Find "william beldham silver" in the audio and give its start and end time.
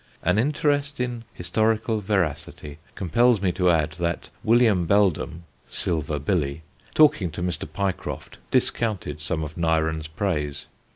4.43-6.17